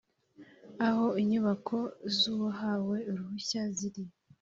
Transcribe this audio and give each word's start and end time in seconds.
aho 0.87 1.05
inyubako 1.21 1.77
z 2.17 2.19
uwahawe 2.33 2.97
uruhushya 3.11 3.61
ziri 3.77 4.03